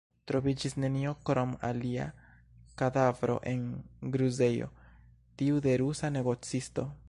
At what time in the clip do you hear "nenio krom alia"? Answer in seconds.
0.83-2.07